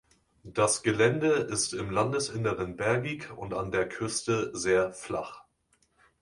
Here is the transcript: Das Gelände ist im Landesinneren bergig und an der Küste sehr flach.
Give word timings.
Das 0.43 0.81
Gelände 0.81 1.27
ist 1.27 1.73
im 1.75 1.91
Landesinneren 1.91 2.75
bergig 2.75 3.29
und 3.37 3.53
an 3.53 3.69
der 3.71 3.87
Küste 3.87 4.49
sehr 4.57 4.93
flach. 4.93 5.43